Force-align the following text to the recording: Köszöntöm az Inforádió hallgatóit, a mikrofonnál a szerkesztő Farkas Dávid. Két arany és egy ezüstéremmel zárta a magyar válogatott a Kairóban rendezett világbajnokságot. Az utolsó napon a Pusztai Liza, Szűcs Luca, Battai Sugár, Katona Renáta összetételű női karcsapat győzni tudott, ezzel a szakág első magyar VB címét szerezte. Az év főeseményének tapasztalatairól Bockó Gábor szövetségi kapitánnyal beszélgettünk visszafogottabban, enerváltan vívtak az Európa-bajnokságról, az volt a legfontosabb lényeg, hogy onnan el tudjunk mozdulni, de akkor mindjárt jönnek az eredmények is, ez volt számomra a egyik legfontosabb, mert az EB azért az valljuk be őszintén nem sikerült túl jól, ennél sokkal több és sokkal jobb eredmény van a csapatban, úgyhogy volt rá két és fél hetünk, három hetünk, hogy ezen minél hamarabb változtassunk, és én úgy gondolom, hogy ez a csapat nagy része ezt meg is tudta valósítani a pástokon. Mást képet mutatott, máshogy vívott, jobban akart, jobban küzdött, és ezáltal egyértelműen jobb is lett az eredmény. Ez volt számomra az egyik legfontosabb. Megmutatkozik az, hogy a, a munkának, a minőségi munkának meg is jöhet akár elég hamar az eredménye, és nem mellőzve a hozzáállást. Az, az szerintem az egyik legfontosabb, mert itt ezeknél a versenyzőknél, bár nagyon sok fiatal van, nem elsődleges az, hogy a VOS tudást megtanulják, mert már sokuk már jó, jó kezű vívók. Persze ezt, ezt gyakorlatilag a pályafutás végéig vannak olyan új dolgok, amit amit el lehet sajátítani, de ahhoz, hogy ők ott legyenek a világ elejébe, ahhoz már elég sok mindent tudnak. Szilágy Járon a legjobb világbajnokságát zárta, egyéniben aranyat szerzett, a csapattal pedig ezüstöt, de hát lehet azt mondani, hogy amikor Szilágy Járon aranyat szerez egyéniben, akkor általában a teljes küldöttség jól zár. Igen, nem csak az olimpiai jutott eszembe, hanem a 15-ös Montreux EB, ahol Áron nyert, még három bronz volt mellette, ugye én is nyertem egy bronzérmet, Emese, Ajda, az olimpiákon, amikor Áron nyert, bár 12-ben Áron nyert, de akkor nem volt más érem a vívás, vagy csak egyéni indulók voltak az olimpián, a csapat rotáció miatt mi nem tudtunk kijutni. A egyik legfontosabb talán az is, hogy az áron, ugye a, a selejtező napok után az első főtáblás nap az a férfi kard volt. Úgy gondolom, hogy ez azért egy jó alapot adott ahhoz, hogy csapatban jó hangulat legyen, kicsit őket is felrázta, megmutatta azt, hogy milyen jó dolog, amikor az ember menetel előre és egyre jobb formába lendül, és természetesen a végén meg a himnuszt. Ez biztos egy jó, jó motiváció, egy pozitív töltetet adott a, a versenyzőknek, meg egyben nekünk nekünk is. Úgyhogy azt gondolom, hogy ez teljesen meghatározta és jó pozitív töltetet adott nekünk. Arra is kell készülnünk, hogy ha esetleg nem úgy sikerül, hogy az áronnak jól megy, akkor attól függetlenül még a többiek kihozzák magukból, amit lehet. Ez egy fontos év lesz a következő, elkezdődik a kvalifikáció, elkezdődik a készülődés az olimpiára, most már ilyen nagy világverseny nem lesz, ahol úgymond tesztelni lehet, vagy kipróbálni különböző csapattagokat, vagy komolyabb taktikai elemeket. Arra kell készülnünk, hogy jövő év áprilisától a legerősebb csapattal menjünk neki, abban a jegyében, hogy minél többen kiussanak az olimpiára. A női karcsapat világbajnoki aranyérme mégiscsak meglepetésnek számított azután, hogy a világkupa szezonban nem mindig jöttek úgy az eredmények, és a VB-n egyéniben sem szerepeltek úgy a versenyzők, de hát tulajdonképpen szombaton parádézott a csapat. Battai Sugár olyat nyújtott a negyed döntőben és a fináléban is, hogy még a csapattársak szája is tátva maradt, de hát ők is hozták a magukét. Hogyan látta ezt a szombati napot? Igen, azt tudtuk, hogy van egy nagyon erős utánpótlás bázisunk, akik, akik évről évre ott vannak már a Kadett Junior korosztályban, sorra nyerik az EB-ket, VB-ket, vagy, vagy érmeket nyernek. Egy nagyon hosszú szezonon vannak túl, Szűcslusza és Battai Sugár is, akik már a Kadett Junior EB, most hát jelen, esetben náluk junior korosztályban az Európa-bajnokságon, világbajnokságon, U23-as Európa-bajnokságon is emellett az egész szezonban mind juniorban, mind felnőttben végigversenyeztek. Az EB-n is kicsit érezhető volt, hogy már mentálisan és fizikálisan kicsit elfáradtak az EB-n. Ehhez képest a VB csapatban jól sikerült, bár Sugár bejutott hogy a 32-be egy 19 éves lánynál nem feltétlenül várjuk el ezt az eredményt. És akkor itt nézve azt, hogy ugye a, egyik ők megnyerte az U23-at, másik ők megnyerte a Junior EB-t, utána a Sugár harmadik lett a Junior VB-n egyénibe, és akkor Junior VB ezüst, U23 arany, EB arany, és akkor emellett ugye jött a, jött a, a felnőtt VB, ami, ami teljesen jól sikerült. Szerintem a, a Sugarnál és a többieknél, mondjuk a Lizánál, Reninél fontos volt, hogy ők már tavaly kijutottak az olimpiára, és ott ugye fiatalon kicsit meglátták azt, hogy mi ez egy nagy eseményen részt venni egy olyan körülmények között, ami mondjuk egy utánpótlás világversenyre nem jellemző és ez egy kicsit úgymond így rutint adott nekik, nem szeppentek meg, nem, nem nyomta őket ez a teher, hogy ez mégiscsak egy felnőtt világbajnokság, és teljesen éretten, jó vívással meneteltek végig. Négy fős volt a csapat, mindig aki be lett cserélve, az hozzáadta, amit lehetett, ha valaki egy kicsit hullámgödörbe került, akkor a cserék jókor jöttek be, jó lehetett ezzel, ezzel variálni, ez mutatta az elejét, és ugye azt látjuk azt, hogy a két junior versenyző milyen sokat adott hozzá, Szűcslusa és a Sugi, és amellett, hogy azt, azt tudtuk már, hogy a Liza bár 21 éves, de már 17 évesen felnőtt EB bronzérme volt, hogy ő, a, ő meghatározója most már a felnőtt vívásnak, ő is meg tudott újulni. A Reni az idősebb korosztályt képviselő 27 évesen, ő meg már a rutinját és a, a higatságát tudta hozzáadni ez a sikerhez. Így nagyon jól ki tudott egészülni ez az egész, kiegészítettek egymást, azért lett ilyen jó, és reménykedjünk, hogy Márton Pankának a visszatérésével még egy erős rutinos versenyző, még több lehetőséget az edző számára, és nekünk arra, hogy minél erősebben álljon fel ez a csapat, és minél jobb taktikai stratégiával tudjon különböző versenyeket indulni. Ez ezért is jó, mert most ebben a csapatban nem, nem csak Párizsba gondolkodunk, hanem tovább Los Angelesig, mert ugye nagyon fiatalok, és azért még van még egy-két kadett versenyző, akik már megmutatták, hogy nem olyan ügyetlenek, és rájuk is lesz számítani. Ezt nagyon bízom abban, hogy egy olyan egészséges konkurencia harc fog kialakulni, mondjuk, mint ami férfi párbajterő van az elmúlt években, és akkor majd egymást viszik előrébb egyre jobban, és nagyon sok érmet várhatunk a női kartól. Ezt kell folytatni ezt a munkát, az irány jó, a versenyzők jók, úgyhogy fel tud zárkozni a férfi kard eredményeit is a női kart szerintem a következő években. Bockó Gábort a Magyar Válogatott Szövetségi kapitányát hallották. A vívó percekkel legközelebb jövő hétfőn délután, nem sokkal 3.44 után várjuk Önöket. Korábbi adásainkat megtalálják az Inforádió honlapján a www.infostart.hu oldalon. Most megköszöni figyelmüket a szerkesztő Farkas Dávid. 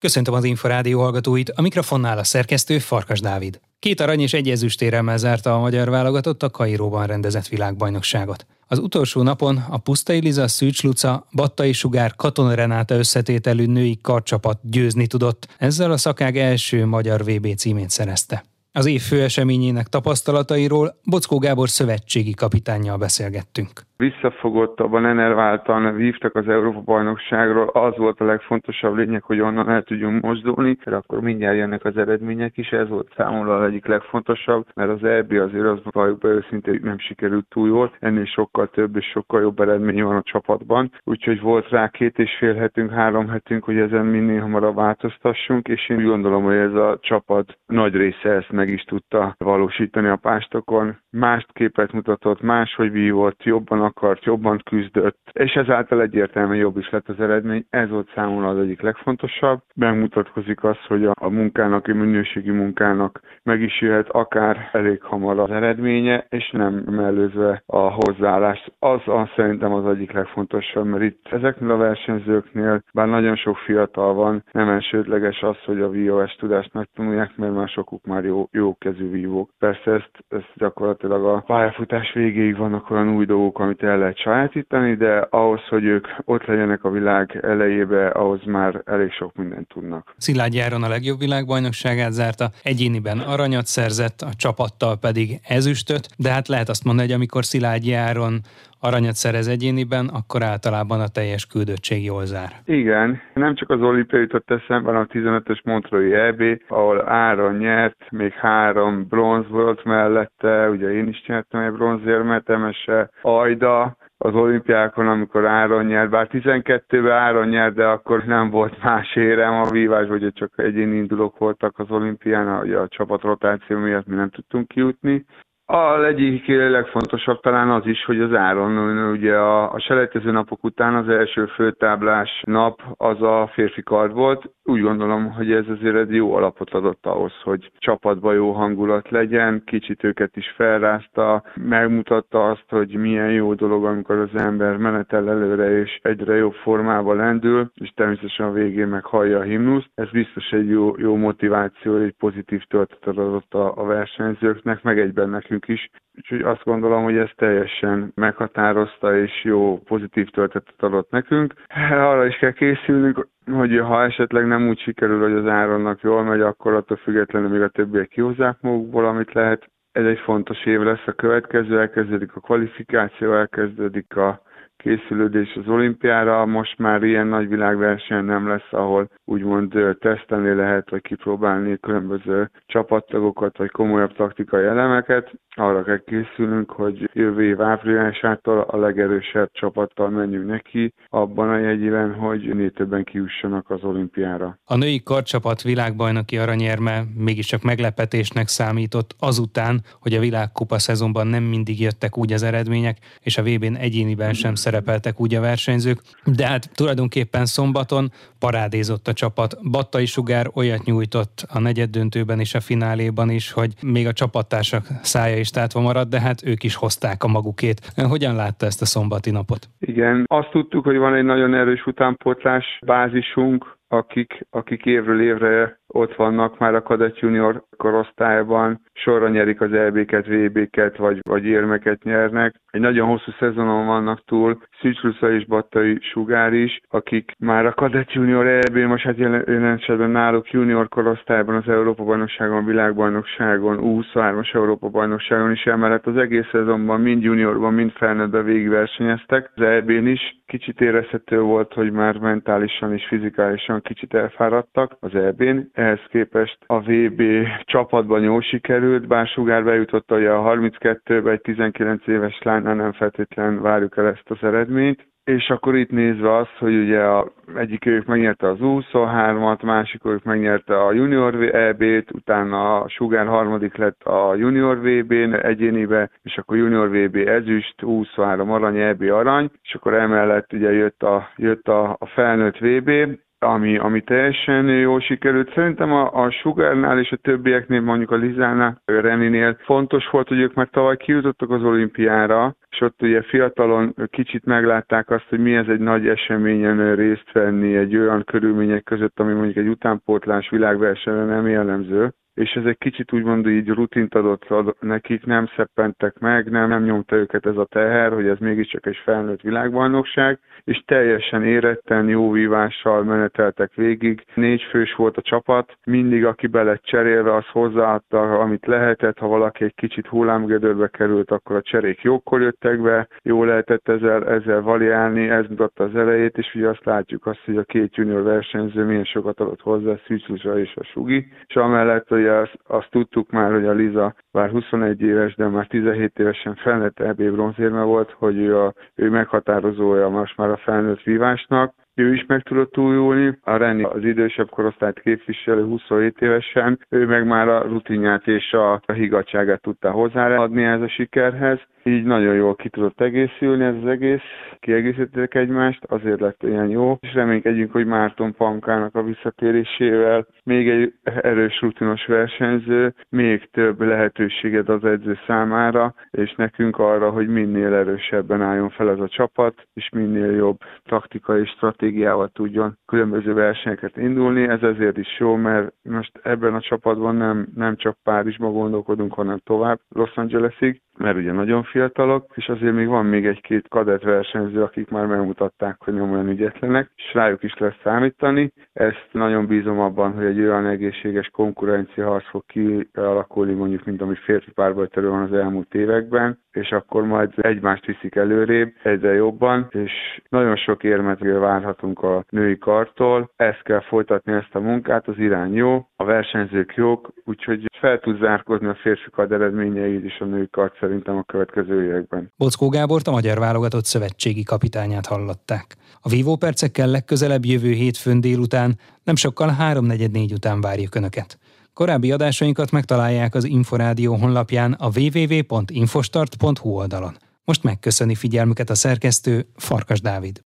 Köszöntöm 0.00 0.34
az 0.34 0.44
Inforádió 0.44 1.00
hallgatóit, 1.00 1.50
a 1.50 1.62
mikrofonnál 1.62 2.18
a 2.18 2.24
szerkesztő 2.24 2.78
Farkas 2.78 3.20
Dávid. 3.20 3.60
Két 3.78 4.00
arany 4.00 4.20
és 4.20 4.32
egy 4.32 4.50
ezüstéremmel 4.50 5.18
zárta 5.18 5.54
a 5.54 5.58
magyar 5.58 5.90
válogatott 5.90 6.42
a 6.42 6.50
Kairóban 6.50 7.06
rendezett 7.06 7.48
világbajnokságot. 7.48 8.46
Az 8.66 8.78
utolsó 8.78 9.22
napon 9.22 9.64
a 9.68 9.78
Pusztai 9.78 10.20
Liza, 10.20 10.48
Szűcs 10.48 10.82
Luca, 10.82 11.26
Battai 11.32 11.72
Sugár, 11.72 12.16
Katona 12.16 12.54
Renáta 12.54 12.94
összetételű 12.94 13.66
női 13.66 13.98
karcsapat 14.02 14.58
győzni 14.62 15.06
tudott, 15.06 15.48
ezzel 15.58 15.90
a 15.90 15.96
szakág 15.96 16.36
első 16.36 16.86
magyar 16.86 17.24
VB 17.24 17.54
címét 17.56 17.90
szerezte. 17.90 18.44
Az 18.72 18.86
év 18.86 19.02
főeseményének 19.02 19.86
tapasztalatairól 19.86 21.00
Bockó 21.04 21.38
Gábor 21.38 21.68
szövetségi 21.68 22.34
kapitánnyal 22.34 22.96
beszélgettünk 22.96 23.87
visszafogottabban, 23.98 25.06
enerváltan 25.06 25.94
vívtak 25.94 26.34
az 26.34 26.48
Európa-bajnokságról, 26.48 27.68
az 27.68 27.96
volt 27.96 28.20
a 28.20 28.24
legfontosabb 28.24 28.96
lényeg, 28.96 29.22
hogy 29.22 29.40
onnan 29.40 29.70
el 29.70 29.82
tudjunk 29.82 30.22
mozdulni, 30.22 30.78
de 30.84 30.96
akkor 30.96 31.20
mindjárt 31.20 31.56
jönnek 31.56 31.84
az 31.84 31.96
eredmények 31.96 32.56
is, 32.56 32.68
ez 32.70 32.88
volt 32.88 33.12
számomra 33.16 33.56
a 33.56 33.64
egyik 33.64 33.86
legfontosabb, 33.86 34.66
mert 34.74 34.90
az 34.90 35.04
EB 35.04 35.32
azért 35.32 35.64
az 35.64 35.78
valljuk 35.90 36.18
be 36.18 36.28
őszintén 36.28 36.80
nem 36.82 36.98
sikerült 36.98 37.46
túl 37.48 37.68
jól, 37.68 37.92
ennél 38.00 38.24
sokkal 38.24 38.68
több 38.70 38.96
és 38.96 39.06
sokkal 39.06 39.40
jobb 39.40 39.60
eredmény 39.60 40.02
van 40.02 40.16
a 40.16 40.22
csapatban, 40.22 40.90
úgyhogy 41.04 41.40
volt 41.40 41.68
rá 41.68 41.88
két 41.88 42.18
és 42.18 42.36
fél 42.38 42.54
hetünk, 42.54 42.90
három 42.90 43.28
hetünk, 43.28 43.64
hogy 43.64 43.76
ezen 43.76 44.06
minél 44.06 44.40
hamarabb 44.40 44.74
változtassunk, 44.74 45.68
és 45.68 45.88
én 45.88 45.96
úgy 45.96 46.04
gondolom, 46.04 46.42
hogy 46.44 46.56
ez 46.56 46.74
a 46.74 46.98
csapat 47.00 47.58
nagy 47.66 47.94
része 47.94 48.28
ezt 48.30 48.50
meg 48.50 48.68
is 48.68 48.82
tudta 48.82 49.34
valósítani 49.38 50.08
a 50.08 50.16
pástokon. 50.16 50.96
Mást 51.10 51.52
képet 51.52 51.92
mutatott, 51.92 52.40
máshogy 52.40 52.90
vívott, 52.92 53.42
jobban 53.42 53.80
akart, 53.88 54.24
jobban 54.24 54.60
küzdött, 54.64 55.18
és 55.32 55.52
ezáltal 55.52 56.00
egyértelműen 56.02 56.58
jobb 56.58 56.76
is 56.78 56.90
lett 56.90 57.08
az 57.08 57.20
eredmény. 57.20 57.66
Ez 57.70 57.88
volt 57.88 58.10
számomra 58.14 58.48
az 58.48 58.58
egyik 58.58 58.80
legfontosabb. 58.80 59.60
Megmutatkozik 59.74 60.64
az, 60.64 60.76
hogy 60.86 61.04
a, 61.04 61.12
a 61.20 61.28
munkának, 61.28 61.86
a 61.86 61.94
minőségi 61.94 62.50
munkának 62.50 63.20
meg 63.42 63.60
is 63.60 63.80
jöhet 63.80 64.08
akár 64.08 64.68
elég 64.72 65.02
hamar 65.02 65.38
az 65.38 65.50
eredménye, 65.50 66.26
és 66.28 66.50
nem 66.50 66.74
mellőzve 66.74 67.62
a 67.66 67.78
hozzáállást. 67.78 68.72
Az, 68.78 69.00
az 69.04 69.28
szerintem 69.36 69.72
az 69.72 69.86
egyik 69.86 70.12
legfontosabb, 70.12 70.86
mert 70.86 71.02
itt 71.02 71.28
ezeknél 71.30 71.70
a 71.70 71.76
versenyzőknél, 71.76 72.82
bár 72.92 73.08
nagyon 73.08 73.36
sok 73.36 73.56
fiatal 73.56 74.14
van, 74.14 74.44
nem 74.52 74.68
elsődleges 74.68 75.42
az, 75.42 75.56
hogy 75.64 75.80
a 75.80 75.92
VOS 75.92 76.36
tudást 76.36 76.72
megtanulják, 76.72 77.36
mert 77.36 77.54
már 77.54 77.68
sokuk 77.68 78.04
már 78.04 78.24
jó, 78.24 78.48
jó 78.52 78.76
kezű 78.78 79.10
vívók. 79.10 79.50
Persze 79.58 79.90
ezt, 79.90 80.10
ezt 80.28 80.52
gyakorlatilag 80.54 81.24
a 81.24 81.42
pályafutás 81.46 82.12
végéig 82.12 82.56
vannak 82.56 82.90
olyan 82.90 83.14
új 83.14 83.24
dolgok, 83.24 83.58
amit 83.58 83.77
amit 83.78 83.92
el 83.92 83.98
lehet 83.98 84.18
sajátítani, 84.18 84.96
de 84.96 85.26
ahhoz, 85.30 85.60
hogy 85.68 85.84
ők 85.84 86.06
ott 86.24 86.44
legyenek 86.44 86.84
a 86.84 86.90
világ 86.90 87.38
elejébe, 87.42 88.08
ahhoz 88.08 88.44
már 88.44 88.82
elég 88.84 89.12
sok 89.12 89.34
mindent 89.34 89.68
tudnak. 89.68 90.14
Szilágy 90.16 90.54
Járon 90.54 90.82
a 90.82 90.88
legjobb 90.88 91.18
világbajnokságát 91.18 92.12
zárta, 92.12 92.50
egyéniben 92.62 93.18
aranyat 93.18 93.66
szerzett, 93.66 94.20
a 94.20 94.34
csapattal 94.36 94.98
pedig 94.98 95.40
ezüstöt, 95.48 96.08
de 96.16 96.30
hát 96.30 96.48
lehet 96.48 96.68
azt 96.68 96.84
mondani, 96.84 97.06
hogy 97.06 97.16
amikor 97.16 97.44
Szilágy 97.44 97.86
Járon 97.86 98.40
aranyat 98.80 99.14
szerez 99.14 99.48
egyéniben, 99.48 100.08
akkor 100.08 100.42
általában 100.42 101.00
a 101.00 101.08
teljes 101.08 101.46
küldöttség 101.46 102.04
jól 102.04 102.24
zár. 102.24 102.50
Igen, 102.64 103.20
nem 103.34 103.54
csak 103.54 103.70
az 103.70 103.80
olimpiai 103.80 104.22
jutott 104.22 104.50
eszembe, 104.50 104.86
hanem 104.86 105.06
a 105.08 105.12
15-ös 105.12 105.64
Montreux 105.64 106.12
EB, 106.12 106.42
ahol 106.68 107.08
Áron 107.08 107.56
nyert, 107.56 108.10
még 108.10 108.32
három 108.32 109.06
bronz 109.08 109.48
volt 109.48 109.84
mellette, 109.84 110.68
ugye 110.68 110.92
én 110.92 111.08
is 111.08 111.24
nyertem 111.26 111.60
egy 111.60 111.72
bronzérmet, 111.72 112.48
Emese, 112.48 113.10
Ajda, 113.22 113.96
az 114.20 114.34
olimpiákon, 114.34 115.08
amikor 115.08 115.46
Áron 115.46 115.84
nyert, 115.84 116.10
bár 116.10 116.28
12-ben 116.30 117.12
Áron 117.12 117.48
nyert, 117.48 117.74
de 117.74 117.84
akkor 117.84 118.24
nem 118.24 118.50
volt 118.50 118.82
más 118.82 119.16
érem 119.16 119.54
a 119.54 119.70
vívás, 119.70 120.08
vagy 120.08 120.32
csak 120.34 120.52
egyéni 120.56 120.96
indulók 120.96 121.38
voltak 121.38 121.78
az 121.78 121.90
olimpián, 121.90 122.48
a 122.48 122.88
csapat 122.88 123.22
rotáció 123.22 123.78
miatt 123.78 124.06
mi 124.06 124.14
nem 124.14 124.30
tudtunk 124.30 124.68
kijutni. 124.68 125.24
A 125.70 126.04
egyik 126.04 126.46
legfontosabb 126.46 127.40
talán 127.40 127.70
az 127.70 127.86
is, 127.86 128.04
hogy 128.04 128.20
az 128.20 128.34
áron, 128.34 129.08
ugye 129.10 129.34
a, 129.34 129.72
a 129.72 129.80
selejtező 129.80 130.30
napok 130.30 130.64
után 130.64 130.94
az 130.94 131.08
első 131.08 131.46
főtáblás 131.46 132.42
nap 132.46 132.82
az 132.96 133.22
a 133.22 133.50
férfi 133.52 133.82
kard 133.82 134.12
volt. 134.12 134.50
Úgy 134.64 134.80
gondolom, 134.80 135.32
hogy 135.32 135.52
ez 135.52 135.64
azért 135.68 135.96
egy 135.96 136.14
jó 136.14 136.34
alapot 136.34 136.70
adott 136.70 137.06
ahhoz, 137.06 137.32
hogy 137.42 137.70
csapatban 137.78 138.34
jó 138.34 138.52
hangulat 138.52 139.10
legyen, 139.10 139.62
kicsit 139.66 140.04
őket 140.04 140.36
is 140.36 140.52
felrázta, 140.56 141.42
megmutatta 141.54 142.50
azt, 142.50 142.64
hogy 142.68 142.88
milyen 142.88 143.30
jó 143.30 143.54
dolog, 143.54 143.84
amikor 143.84 144.16
az 144.16 144.40
ember 144.40 144.76
menetel 144.76 145.28
előre 145.28 145.80
és 145.80 145.98
egyre 146.02 146.34
jobb 146.34 146.54
formába 146.54 147.14
lendül, 147.14 147.70
és 147.74 147.92
természetesen 147.94 148.46
a 148.46 148.52
végén 148.52 148.86
meg 148.88 149.04
a 149.10 149.40
himnuszt. 149.40 149.90
Ez 149.94 150.10
biztos 150.10 150.50
egy 150.50 150.68
jó, 150.68 150.94
jó 150.98 151.16
motiváció, 151.16 151.96
egy 151.96 152.14
pozitív 152.18 152.62
töltetet 152.62 153.16
adott 153.16 153.54
a, 153.54 153.72
a 153.76 153.84
versenyzőknek, 153.84 154.82
meg 154.82 154.98
egyben 154.98 155.28
nekünk 155.28 155.57
nekünk 155.58 155.68
is. 155.68 155.90
Úgyhogy 156.16 156.40
azt 156.40 156.64
gondolom, 156.64 157.02
hogy 157.02 157.16
ez 157.16 157.30
teljesen 157.36 158.12
meghatározta 158.14 159.16
és 159.16 159.44
jó 159.44 159.78
pozitív 159.78 160.28
töltetet 160.28 160.82
adott 160.82 161.10
nekünk. 161.10 161.54
Arra 161.90 162.26
is 162.26 162.36
kell 162.36 162.52
készülnünk, 162.52 163.28
hogy 163.52 163.78
ha 163.78 164.02
esetleg 164.02 164.46
nem 164.46 164.68
úgy 164.68 164.78
sikerül, 164.80 165.20
hogy 165.20 165.32
az 165.32 165.46
áronnak 165.46 166.00
jól 166.00 166.22
megy, 166.22 166.40
akkor 166.40 166.72
attól 166.72 166.96
függetlenül 166.96 167.48
még 167.48 167.62
a 167.62 167.68
többiek 167.68 168.08
kihozzák 168.08 168.56
magukból, 168.60 169.06
amit 169.06 169.32
lehet. 169.32 169.70
Ez 169.92 170.04
egy 170.04 170.18
fontos 170.18 170.64
év 170.66 170.80
lesz 170.80 171.06
a 171.06 171.12
következő, 171.12 171.78
elkezdődik 171.78 172.36
a 172.36 172.40
kvalifikáció, 172.40 173.32
elkezdődik 173.34 174.16
a 174.16 174.42
készülődés 174.76 175.56
az 175.56 175.68
olimpiára, 175.68 176.46
most 176.46 176.78
már 176.78 177.02
ilyen 177.02 177.26
nagy 177.26 177.48
világverseny 177.48 178.24
nem 178.24 178.48
lesz, 178.48 178.72
ahol 178.72 179.08
úgymond 179.28 179.74
tesztelni 180.00 180.54
lehet, 180.54 180.90
vagy 180.90 181.02
kipróbálni 181.02 181.78
különböző 181.80 182.50
csapattagokat, 182.66 183.56
vagy 183.56 183.70
komolyabb 183.70 184.16
taktikai 184.16 184.64
elemeket. 184.64 185.32
Arra 185.54 185.82
kell 185.82 186.02
készülnünk, 186.06 186.70
hogy 186.70 187.10
jövő 187.12 187.44
év 187.44 187.60
áprilisától 187.60 188.60
a 188.60 188.76
legerősebb 188.76 189.50
csapattal 189.52 190.08
menjünk 190.08 190.46
neki, 190.46 190.92
abban 191.08 191.48
a 191.48 191.58
jegyében, 191.58 192.14
hogy 192.14 192.46
minél 192.46 192.70
többen 192.70 193.04
kiussanak 193.04 193.70
az 193.70 193.82
olimpiára. 193.82 194.58
A 194.64 194.76
női 194.76 195.02
karcsapat 195.02 195.62
világbajnoki 195.62 196.38
aranyérme 196.38 197.02
mégiscsak 197.16 197.62
meglepetésnek 197.62 198.48
számított 198.48 199.14
azután, 199.18 199.80
hogy 200.00 200.14
a 200.14 200.20
világkupa 200.20 200.78
szezonban 200.78 201.26
nem 201.26 201.42
mindig 201.42 201.80
jöttek 201.80 202.18
úgy 202.18 202.32
az 202.32 202.42
eredmények, 202.42 202.96
és 203.20 203.38
a 203.38 203.42
VB-n 203.42 203.74
egyéniben 203.74 204.32
sem 204.32 204.54
szerepeltek 204.54 205.20
úgy 205.20 205.34
a 205.34 205.40
versenyzők, 205.40 205.98
de 206.24 206.46
hát 206.46 206.70
tulajdonképpen 206.74 207.46
szombaton 207.46 208.10
parádézott 208.38 209.08
a 209.08 209.12
csapat. 209.22 209.50
Battai 209.70 210.06
Sugár 210.06 210.46
olyat 210.54 210.84
nyújtott 210.84 211.34
a 211.56 211.58
negyed 211.60 211.90
döntőben 211.90 212.38
és 212.40 212.54
a 212.54 212.60
fináléban 212.60 213.30
is, 213.30 213.52
hogy 213.52 213.72
még 213.94 214.06
a 214.06 214.18
csapattársak 214.20 214.84
szája 215.02 215.38
is 215.38 215.50
tátva 215.50 215.80
maradt, 215.80 216.10
de 216.10 216.20
hát 216.20 216.38
ők 216.52 216.62
is 216.68 216.74
hozták 216.76 217.18
a 217.24 217.28
magukét. 217.36 217.78
Hogyan 218.14 218.34
látta 218.34 218.66
ezt 218.66 218.82
a 218.82 218.90
szombati 218.94 219.30
napot? 219.30 219.62
Igen, 219.78 220.24
azt 220.26 220.50
tudtuk, 220.50 220.84
hogy 220.84 220.96
van 220.96 221.14
egy 221.14 221.24
nagyon 221.24 221.54
erős 221.54 221.86
utánpótlás 221.86 222.66
bázisunk, 222.86 223.76
akik, 223.88 224.46
akik 224.50 224.84
évről 224.84 225.22
évre 225.22 225.80
ott 225.94 226.14
vannak 226.14 226.58
már 226.58 226.74
a 226.74 226.82
Kadett 226.82 227.18
Junior 227.18 227.62
korosztályban, 227.76 228.80
sorra 228.92 229.28
nyerik 229.28 229.60
az 229.60 229.72
EB-ket, 229.72 230.26
VB-ket, 230.26 230.96
vagy, 230.96 231.18
vagy 231.28 231.44
érmeket 231.44 232.02
nyernek. 232.02 232.54
Egy 232.70 232.80
nagyon 232.80 233.08
hosszú 233.08 233.30
szezonon 233.38 233.86
vannak 233.86 234.24
túl, 234.24 234.58
Szűcslusza 234.80 235.30
és 235.32 235.46
Battai 235.46 235.98
Sugár 236.00 236.52
is, 236.52 236.80
akik 236.88 237.32
már 237.38 237.66
a 237.66 237.72
Kadett 237.72 238.12
Junior 238.12 238.46
EB, 238.46 238.76
most 238.76 239.04
hát 239.04 239.16
jelen, 239.16 239.76
esetben 239.78 240.10
náluk 240.10 240.50
junior 240.50 240.88
korosztályban 240.88 241.54
az 241.54 241.68
Európa-bajnokságon, 241.68 242.64
világbajnokságon, 242.64 243.78
U23-as 243.82 244.54
Európa-bajnokságon 244.54 245.50
is 245.52 245.64
emellett 245.64 246.06
az 246.06 246.16
egész 246.16 246.48
szezonban 246.52 247.00
mind 247.00 247.22
juniorban, 247.22 247.74
mind 247.74 247.92
felnőttben 247.92 248.44
végigversenyeztek. 248.44 249.50
Az 249.54 249.62
EB-n 249.62 250.06
is 250.06 250.38
kicsit 250.46 250.80
érezhető 250.80 251.40
volt, 251.40 251.72
hogy 251.72 251.90
már 251.92 252.18
mentálisan 252.18 252.92
és 252.94 253.06
fizikálisan 253.08 253.80
kicsit 253.80 254.14
elfáradtak 254.14 254.96
az 255.00 255.14
EB-n. 255.14 255.58
Ehhez 255.78 256.00
képest 256.08 256.58
a 256.66 256.80
VB 256.80 257.22
csapatban 257.64 258.22
jól 258.22 258.40
sikerült, 258.40 259.06
bár 259.06 259.26
Sugár 259.26 259.64
bejutott 259.64 260.10
hogy 260.10 260.26
a 260.26 260.42
32-be 260.42 261.30
egy 261.30 261.40
19 261.40 262.06
éves 262.06 262.38
lánynál 262.42 262.74
nem 262.74 262.92
feltétlenül 262.92 263.60
várjuk 263.60 263.96
el 263.96 264.06
ezt 264.06 264.30
az 264.30 264.36
eredményt. 264.40 265.06
És 265.24 265.48
akkor 265.50 265.76
itt 265.76 265.90
nézve 265.90 266.36
azt, 266.36 266.56
hogy 266.58 266.74
ugye 266.74 267.00
a, 267.00 267.32
egyik 267.54 267.86
ők 267.86 268.06
megnyerte 268.06 268.48
az 268.48 268.58
U23-at, 268.60 269.64
másik 269.64 270.04
ők 270.04 270.24
megnyerte 270.24 270.84
a 270.84 270.92
Junior 270.92 271.54
EB-t, 271.54 272.12
utána 272.12 272.80
a 272.80 272.88
Sugár 272.88 273.26
harmadik 273.26 273.76
lett 273.76 274.02
a 274.02 274.34
Junior 274.34 274.78
VB-n 274.78 275.34
egyénibe, 275.34 276.10
és 276.22 276.36
akkor 276.36 276.56
Junior 276.56 276.88
VB 276.88 277.16
ezüst, 277.16 277.74
U23 277.82 278.48
arany, 278.48 278.80
EB 278.80 279.02
arany, 279.02 279.50
és 279.62 279.74
akkor 279.74 279.94
emellett 279.94 280.52
ugye 280.52 280.72
jött 280.72 281.02
a, 281.02 281.28
jött 281.36 281.68
a, 281.68 281.96
a 281.98 282.06
felnőtt 282.06 282.58
VB, 282.58 282.90
ami, 283.38 283.78
ami 283.78 284.00
teljesen 284.00 284.68
jól 284.68 285.00
sikerült. 285.00 285.52
Szerintem 285.54 285.92
a, 285.92 286.24
a 286.24 286.30
Sugarnál 286.30 286.98
és 286.98 287.12
a 287.12 287.16
többieknél, 287.16 287.80
mondjuk 287.80 288.10
a 288.10 288.16
Lizánál, 288.16 288.82
Reninél 288.84 289.56
fontos 289.60 290.10
volt, 290.10 290.28
hogy 290.28 290.40
ők 290.40 290.54
már 290.54 290.68
tavaly 290.70 290.96
kijutottak 290.96 291.50
az 291.50 291.62
olimpiára, 291.62 292.56
és 292.70 292.80
ott 292.80 293.02
ugye 293.02 293.22
fiatalon 293.22 293.94
kicsit 294.10 294.44
meglátták 294.44 295.10
azt, 295.10 295.26
hogy 295.28 295.38
mi 295.38 295.54
ez 295.54 295.66
egy 295.68 295.80
nagy 295.80 296.08
eseményen 296.08 296.94
részt 296.94 297.32
venni 297.32 297.76
egy 297.76 297.96
olyan 297.96 298.24
körülmények 298.24 298.82
között, 298.82 299.20
ami 299.20 299.32
mondjuk 299.32 299.56
egy 299.56 299.68
utánpótlás 299.68 300.50
világversenyre 300.50 301.24
nem 301.24 301.48
jellemző 301.48 302.12
és 302.38 302.52
ez 302.52 302.64
egy 302.64 302.78
kicsit 302.78 303.12
úgymond 303.12 303.46
így 303.46 303.68
rutint 303.68 304.14
adott 304.14 304.80
nekik, 304.80 305.26
nem 305.26 305.48
szeppentek 305.56 306.18
meg, 306.18 306.50
nem, 306.50 306.68
nem 306.68 306.84
nyomta 306.84 307.16
őket 307.16 307.46
ez 307.46 307.56
a 307.56 307.64
teher, 307.64 308.12
hogy 308.12 308.26
ez 308.26 308.38
mégiscsak 308.38 308.86
egy 308.86 308.96
felnőtt 309.04 309.40
világbajnokság, 309.40 310.38
és 310.64 310.82
teljesen 310.86 311.44
éretten, 311.44 312.08
jó 312.08 312.30
vívással 312.30 313.02
meneteltek 313.04 313.74
végig. 313.74 314.24
Négy 314.34 314.62
fős 314.62 314.94
volt 314.94 315.16
a 315.16 315.22
csapat, 315.22 315.76
mindig 315.84 316.24
aki 316.24 316.46
be 316.46 316.62
lett 316.62 316.82
cserélve, 316.82 317.34
az 317.34 317.46
hozzáadta, 317.52 318.38
amit 318.38 318.66
lehetett, 318.66 319.18
ha 319.18 319.26
valaki 319.26 319.64
egy 319.64 319.74
kicsit 319.74 320.06
hullámgödörbe 320.06 320.88
került, 320.88 321.30
akkor 321.30 321.56
a 321.56 321.62
cserék 321.62 322.00
jókor 322.00 322.40
jöttek 322.40 322.80
be, 322.80 323.08
jó 323.22 323.44
lehetett 323.44 323.88
ezzel, 323.88 324.28
ezzel 324.28 324.60
variálni, 324.60 325.28
ez 325.28 325.46
mutatta 325.48 325.84
az 325.84 325.96
elejét, 325.96 326.38
és 326.38 326.54
ugye 326.54 326.68
azt 326.68 326.84
látjuk 326.84 327.26
azt, 327.26 327.44
hogy 327.44 327.56
a 327.56 327.64
két 327.64 327.96
junior 327.96 328.22
versenyző 328.22 328.84
milyen 328.84 329.04
sokat 329.04 329.40
adott 329.40 329.60
hozzá, 329.60 329.94
Szűcslusa 330.06 330.58
és 330.58 330.72
a 330.74 330.84
Sugi, 330.84 331.26
és 331.46 331.56
amellett, 331.56 332.08
hogy 332.08 332.26
azt, 332.32 332.58
azt 332.66 332.90
tudtuk 332.90 333.30
már, 333.30 333.52
hogy 333.52 333.66
a 333.66 333.72
Liza 333.72 334.14
bár 334.32 334.50
21 334.50 335.00
éves, 335.02 335.34
de 335.34 335.46
már 335.46 335.66
17 335.66 336.18
évesen 336.18 336.54
felnőtt 336.54 337.00
EB 337.00 337.22
bronzérme 337.22 337.82
volt, 337.82 338.10
hogy 338.18 338.36
ő, 338.36 338.56
a, 338.58 338.72
ő 338.94 339.10
meghatározója 339.10 340.08
most 340.08 340.36
már 340.36 340.50
a 340.50 340.56
felnőtt 340.56 341.02
vívásnak, 341.02 341.74
ő 341.98 342.14
is 342.14 342.24
meg 342.26 342.42
tudott 342.42 342.78
újulni. 342.78 343.38
A 343.42 343.56
Reni 343.56 343.82
az 343.82 344.04
idősebb 344.04 344.50
korosztályt 344.50 345.00
képviselő 345.00 345.64
27 345.64 346.20
évesen, 346.20 346.78
ő 346.88 347.06
meg 347.06 347.26
már 347.26 347.48
a 347.48 347.62
rutinját 347.62 348.26
és 348.26 348.52
a, 348.52 348.72
a 348.72 348.92
higatságát 348.92 349.60
tudta 349.60 349.90
hozzáadni 349.90 350.64
ez 350.64 350.80
a 350.80 350.88
sikerhez. 350.88 351.58
Így 351.88 352.04
nagyon 352.04 352.34
jól 352.34 352.54
ki 352.54 352.68
tudott 352.68 353.00
egészülni 353.00 353.64
ez 353.64 353.74
az 353.82 353.86
egész, 353.86 354.20
kiegészítettek 354.60 355.34
egymást, 355.34 355.84
azért 355.84 356.20
lett 356.20 356.42
ilyen 356.42 356.68
jó, 356.68 356.96
és 357.00 357.14
reménykedjünk, 357.14 357.72
hogy 357.72 357.86
Márton 357.86 358.34
Pankának 358.34 358.94
a 358.94 359.02
visszatérésével 359.02 360.26
még 360.44 360.68
egy 360.68 360.92
erős 361.02 361.60
rutinos 361.60 362.06
versenyző, 362.06 362.94
még 363.08 363.48
több 363.50 363.80
lehetőséget 363.80 364.68
az 364.68 364.84
edző 364.84 365.18
számára, 365.26 365.94
és 366.10 366.34
nekünk 366.34 366.78
arra, 366.78 367.10
hogy 367.10 367.28
minél 367.28 367.74
erősebben 367.74 368.42
álljon 368.42 368.70
fel 368.70 368.90
ez 368.90 369.00
a 369.00 369.08
csapat, 369.08 369.66
és 369.74 369.88
minél 369.88 370.32
jobb 370.32 370.58
taktikai 370.84 371.44
stratégiával 371.44 372.28
tudjon 372.28 372.78
különböző 372.86 373.32
versenyeket 373.34 373.96
indulni. 373.96 374.48
Ez 374.48 374.62
ezért 374.62 374.96
is 374.98 375.18
jó, 375.18 375.34
mert 375.36 375.72
most 375.82 376.20
ebben 376.22 376.54
a 376.54 376.60
csapatban 376.60 377.16
nem, 377.16 377.46
nem 377.54 377.76
csak 377.76 377.96
Párizsba 378.02 378.50
gondolkodunk, 378.50 379.12
hanem 379.14 379.38
tovább 379.44 379.78
Los 379.88 380.16
Angelesig, 380.16 380.80
mert 380.98 381.16
ugye 381.16 381.32
nagyon 381.32 381.62
fiatalok, 381.78 382.32
és 382.34 382.48
azért 382.48 382.74
még 382.74 382.86
van 382.86 383.06
még 383.06 383.26
egy-két 383.26 383.68
kadett 383.68 384.02
versenyző, 384.02 384.62
akik 384.62 384.88
már 384.88 385.06
megmutatták, 385.06 385.76
hogy 385.78 385.94
nem 385.94 386.12
olyan 386.12 386.28
ügyetlenek, 386.28 386.90
és 386.96 387.14
rájuk 387.14 387.42
is 387.42 387.58
lesz 387.58 387.80
számítani. 387.82 388.52
Ezt 388.72 389.08
nagyon 389.12 389.46
bízom 389.46 389.80
abban, 389.80 390.12
hogy 390.12 390.24
egy 390.24 390.40
olyan 390.40 390.66
egészséges 390.66 391.28
konkurencia 391.28 392.08
harc 392.08 392.28
fog 392.28 392.44
kialakulni, 392.46 393.52
mondjuk, 393.52 393.84
mint 393.84 394.02
ami 394.02 394.14
férfi 394.14 394.50
párbajterő 394.50 395.08
van 395.08 395.22
az 395.22 395.32
elmúlt 395.32 395.74
években, 395.74 396.38
és 396.52 396.72
akkor 396.72 397.02
majd 397.02 397.32
egymást 397.36 397.86
viszik 397.86 398.14
előrébb 398.14 398.72
egyre 398.82 399.12
jobban, 399.14 399.66
és 399.70 399.92
nagyon 400.28 400.56
sok 400.56 400.84
érmet 400.84 401.18
várhatunk 401.20 402.02
a 402.02 402.24
női 402.28 402.58
kartól. 402.58 403.30
Ezt 403.36 403.62
kell 403.62 403.80
folytatni 403.80 404.32
ezt 404.32 404.54
a 404.54 404.60
munkát, 404.60 405.08
az 405.08 405.18
irány 405.18 405.54
jó, 405.54 405.86
a 405.96 406.04
versenyzők 406.04 406.74
jók, 406.74 407.12
úgyhogy 407.24 407.64
fel 407.78 407.98
tud 408.00 408.18
zárkozni 408.18 408.66
a 408.66 408.74
férfi 408.74 409.10
kard 409.10 409.32
eredményeit 409.32 410.04
is 410.04 410.20
a 410.20 410.24
női 410.24 410.48
kart 410.50 410.76
szerintem 410.80 411.16
a 411.16 411.22
következő 411.22 411.67
években. 411.74 412.32
Bockó 412.36 412.68
Gábort 412.68 413.08
a 413.08 413.10
Magyar 413.10 413.38
Válogatott 413.38 413.84
Szövetségi 413.84 414.42
kapitányát 414.42 415.06
hallották. 415.06 415.76
A 416.00 416.08
vívó 416.08 416.36
percekkel 416.36 416.86
legközelebb 416.86 417.44
jövő 417.44 417.72
hétfőn 417.72 418.20
délután, 418.20 418.78
nem 419.04 419.16
sokkal 419.16 419.56
3.44 419.60 420.32
után 420.32 420.60
várjuk 420.60 420.94
Önöket. 420.94 421.38
Korábbi 421.72 422.12
adásainkat 422.12 422.70
megtalálják 422.70 423.34
az 423.34 423.44
Inforádió 423.44 424.14
honlapján 424.14 424.72
a 424.72 424.90
www.infostart.hu 424.94 426.70
oldalon. 426.70 427.16
Most 427.44 427.62
megköszöni 427.62 428.14
figyelmüket 428.14 428.70
a 428.70 428.74
szerkesztő 428.74 429.46
Farkas 429.56 430.00
Dávid. 430.00 430.42